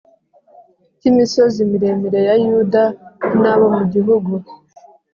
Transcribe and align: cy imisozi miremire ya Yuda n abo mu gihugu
cy 0.99 1.05
imisozi 1.11 1.59
miremire 1.71 2.19
ya 2.27 2.35
Yuda 2.45 2.83
n 3.41 3.43
abo 3.51 3.65
mu 3.75 3.83
gihugu 3.93 4.33